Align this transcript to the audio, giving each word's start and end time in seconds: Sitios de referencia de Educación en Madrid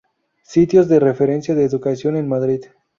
Sitios 0.41 0.87
de 0.89 0.99
referencia 0.99 1.53
de 1.53 1.63
Educación 1.63 2.15
en 2.17 2.27
Madrid 2.27 2.61